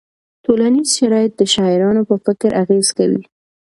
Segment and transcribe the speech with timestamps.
[0.43, 3.23] ټولنیز شرایط د شاعرانو په فکر اغېز کوي.